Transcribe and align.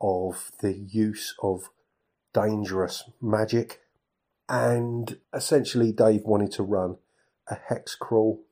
of 0.00 0.50
the 0.60 0.72
use 0.72 1.34
of 1.42 1.70
dangerous 2.32 3.04
magic 3.20 3.80
and 4.48 5.18
essentially, 5.34 5.92
Dave 5.92 6.22
wanted 6.24 6.52
to 6.52 6.62
run 6.62 6.96
a 7.48 7.56
hex 7.68 7.94
crawl 7.94 8.42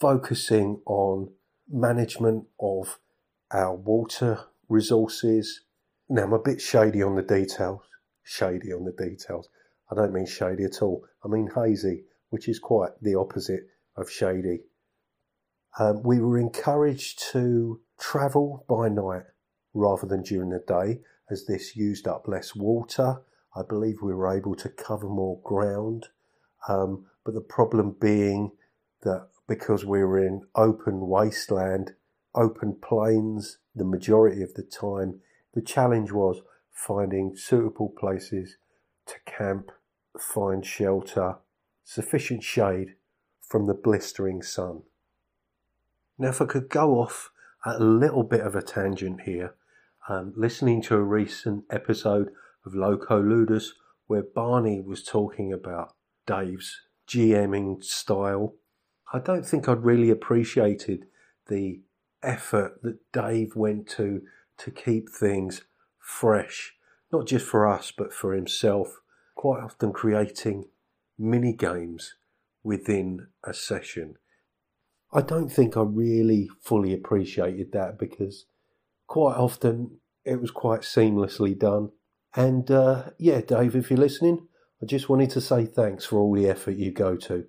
focusing 0.00 0.80
on 0.86 1.30
management 1.70 2.44
of 2.60 2.98
our 3.50 3.74
water 3.74 4.40
resources. 4.68 5.62
Now, 6.08 6.24
I'm 6.24 6.32
a 6.32 6.38
bit 6.38 6.60
shady 6.60 7.02
on 7.02 7.16
the 7.16 7.22
details. 7.22 7.82
Shady 8.22 8.72
on 8.72 8.84
the 8.84 8.92
details. 8.92 9.48
I 9.90 9.94
don't 9.94 10.12
mean 10.12 10.26
shady 10.26 10.64
at 10.64 10.82
all. 10.82 11.04
I 11.24 11.28
mean 11.28 11.50
hazy, 11.54 12.04
which 12.30 12.48
is 12.48 12.58
quite 12.58 12.90
the 13.00 13.14
opposite 13.14 13.68
of 13.96 14.10
shady. 14.10 14.60
Um, 15.78 16.02
we 16.02 16.20
were 16.20 16.38
encouraged 16.38 17.22
to 17.32 17.80
travel 17.98 18.64
by 18.68 18.88
night 18.88 19.24
rather 19.72 20.06
than 20.06 20.22
during 20.22 20.50
the 20.50 20.62
day, 20.66 21.00
as 21.30 21.46
this 21.46 21.76
used 21.76 22.06
up 22.06 22.28
less 22.28 22.54
water 22.54 23.22
I 23.56 23.62
believe 23.62 24.02
we 24.02 24.14
were 24.14 24.34
able 24.34 24.54
to 24.56 24.68
cover 24.68 25.08
more 25.08 25.40
ground. 25.44 26.08
Um, 26.68 27.06
but 27.24 27.34
the 27.34 27.40
problem 27.40 27.96
being 28.00 28.52
that 29.02 29.28
because 29.46 29.84
we 29.84 30.02
were 30.02 30.18
in 30.18 30.42
open 30.54 31.06
wasteland, 31.06 31.92
open 32.34 32.76
plains, 32.82 33.58
the 33.74 33.84
majority 33.84 34.42
of 34.42 34.54
the 34.54 34.62
time, 34.62 35.20
the 35.54 35.62
challenge 35.62 36.10
was 36.10 36.40
finding 36.70 37.36
suitable 37.36 37.94
places 37.96 38.56
to 39.06 39.14
camp, 39.26 39.70
find 40.18 40.64
shelter, 40.64 41.36
sufficient 41.84 42.42
shade 42.42 42.94
from 43.40 43.66
the 43.66 43.74
blistering 43.74 44.42
sun. 44.42 44.82
Now, 46.18 46.28
if 46.28 46.40
I 46.40 46.46
could 46.46 46.68
go 46.68 47.00
off 47.00 47.30
a 47.64 47.78
little 47.78 48.22
bit 48.24 48.40
of 48.40 48.54
a 48.54 48.62
tangent 48.62 49.22
here, 49.22 49.54
um, 50.08 50.32
listening 50.36 50.82
to 50.82 50.96
a 50.96 51.02
recent 51.02 51.64
episode 51.70 52.30
of 52.64 52.74
Loco 52.74 53.22
Ludus, 53.22 53.74
where 54.06 54.22
Barney 54.22 54.80
was 54.80 55.02
talking 55.02 55.52
about 55.52 55.92
Dave's 56.26 56.80
GMing 57.08 57.82
style. 57.82 58.54
I 59.12 59.18
don't 59.18 59.46
think 59.46 59.68
I'd 59.68 59.84
really 59.84 60.10
appreciated 60.10 61.06
the 61.48 61.82
effort 62.22 62.82
that 62.82 62.98
Dave 63.12 63.54
went 63.54 63.88
to 63.90 64.22
to 64.56 64.70
keep 64.70 65.10
things 65.10 65.62
fresh, 65.98 66.74
not 67.12 67.26
just 67.26 67.46
for 67.46 67.66
us, 67.66 67.92
but 67.96 68.12
for 68.12 68.34
himself, 68.34 69.00
quite 69.34 69.62
often 69.62 69.92
creating 69.92 70.68
mini 71.18 71.52
games 71.52 72.14
within 72.62 73.28
a 73.44 73.52
session. 73.52 74.16
I 75.12 75.20
don't 75.20 75.48
think 75.48 75.76
I 75.76 75.82
really 75.82 76.48
fully 76.60 76.92
appreciated 76.92 77.72
that 77.72 77.98
because 77.98 78.46
quite 79.06 79.36
often 79.36 79.98
it 80.24 80.40
was 80.40 80.50
quite 80.50 80.80
seamlessly 80.80 81.56
done. 81.56 81.90
And 82.36 82.68
uh, 82.70 83.10
yeah, 83.18 83.40
Dave, 83.40 83.76
if 83.76 83.90
you're 83.90 83.98
listening, 83.98 84.48
I 84.82 84.86
just 84.86 85.08
wanted 85.08 85.30
to 85.30 85.40
say 85.40 85.66
thanks 85.66 86.04
for 86.04 86.18
all 86.18 86.34
the 86.34 86.48
effort 86.48 86.72
you 86.72 86.90
go 86.90 87.16
to. 87.16 87.46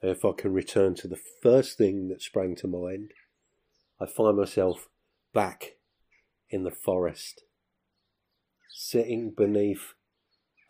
If 0.00 0.24
I 0.24 0.32
can 0.32 0.52
return 0.52 0.94
to 0.96 1.08
the 1.08 1.20
first 1.42 1.76
thing 1.76 2.08
that 2.08 2.22
sprang 2.22 2.56
to 2.56 2.68
mind, 2.68 3.12
I 4.00 4.06
find 4.06 4.36
myself 4.36 4.88
back 5.32 5.76
in 6.50 6.64
the 6.64 6.70
forest, 6.70 7.42
sitting 8.70 9.32
beneath 9.36 9.94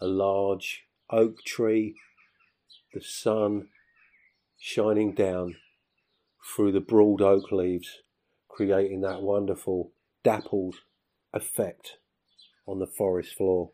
a 0.01 0.07
large 0.07 0.85
oak 1.11 1.43
tree, 1.45 1.95
the 2.95 3.01
sun 3.03 3.69
shining 4.59 5.15
down 5.15 5.57
through 6.55 6.73
the 6.73 6.81
broad 6.81 7.21
oak 7.21 7.53
leaves, 7.53 7.99
creating 8.49 9.01
that 9.03 9.23
wonderful 9.23 9.93
dappled 10.23 10.77
effect 11.33 11.99
on 12.67 12.79
the 12.79 12.87
forest 12.87 13.35
floor. 13.37 13.71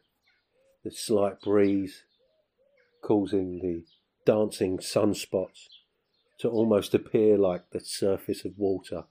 The 0.85 0.91
slight 0.91 1.41
breeze 1.41 2.05
causing 3.03 3.61
the 3.61 3.85
dancing 4.25 4.79
sunspots 4.79 5.69
to 6.41 6.49
almost 6.49 6.95
appear 6.95 7.37
like 7.37 7.71
the 7.71 7.81
surface 7.81 8.45
of 8.45 8.53
water. 8.57 9.05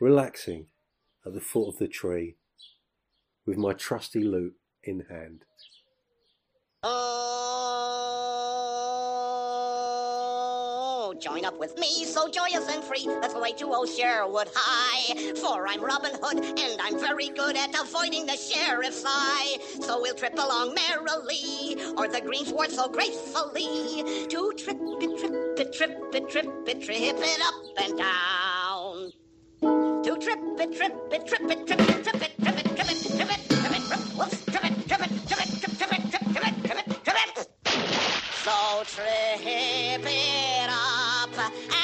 Relaxing 0.00 0.66
at 1.24 1.34
the 1.34 1.40
foot 1.40 1.68
of 1.68 1.78
the 1.78 1.88
tree 1.88 2.36
with 3.46 3.56
my 3.56 3.72
trusty 3.72 4.22
lute 4.22 4.56
in 4.82 5.06
hand. 5.08 5.44
Join 11.20 11.44
up 11.44 11.58
with 11.58 11.78
me, 11.78 12.04
so 12.04 12.28
joyous 12.28 12.68
and 12.68 12.82
free. 12.84 13.04
Let's 13.06 13.32
go 13.32 13.44
to 13.44 13.74
old 13.74 13.88
Sherwood 13.88 14.48
High. 14.54 15.34
For 15.36 15.66
I'm 15.66 15.82
Robin 15.82 16.12
Hood, 16.22 16.44
and 16.44 16.80
I'm 16.82 16.98
very 16.98 17.28
good 17.28 17.56
at 17.56 17.74
avoiding 17.80 18.26
the 18.26 18.36
sheriff's 18.36 19.02
eye. 19.06 19.56
So 19.80 20.00
we'll 20.00 20.14
trip 20.14 20.34
along 20.34 20.74
merrily, 20.74 21.76
or 21.96 22.08
the 22.08 22.20
greensward 22.20 22.70
so 22.70 22.88
gracefully. 22.88 24.26
To 24.28 24.52
trip 24.58 24.78
it, 24.80 25.18
trip 25.18 25.58
it, 25.58 25.72
trip 25.72 26.14
it, 26.14 26.28
trip 26.28 26.68
it, 26.68 26.82
trip 26.82 26.98
it 27.00 27.40
up 27.42 27.54
and 27.78 27.98
down. 27.98 29.12
To 30.04 30.18
trip 30.20 30.38
it, 30.60 30.76
trip 30.76 30.94
it, 31.12 31.26
trip 31.26 31.50
it, 31.50 31.66
trip 31.66 31.80
it, 31.80 32.02
trip 32.04 32.22
it, 32.22 32.38
trip 32.42 32.58
it, 32.58 32.76
trip 32.76 32.90
it, 32.90 33.16
trip 33.16 33.30
it, 33.30 33.48
trip 33.48 33.72
it, 33.72 33.82
trip, 33.88 34.00
whoops, 34.16 34.44
trip 34.44 34.64
it, 34.64 34.88
trip 34.88 35.00
it, 35.00 35.28
trip 35.28 35.40
it, 35.40 35.60
trip, 35.60 35.78
trip 35.78 35.92
it, 35.92 36.10
trip, 36.10 36.24
trip 36.32 36.46
it, 36.46 36.64
trip 36.64 36.78
it, 36.78 37.04
trip 37.04 37.16
it. 37.36 37.48
So 38.44 38.84
trip 38.84 40.04
it 40.04 40.35
I 41.46 41.75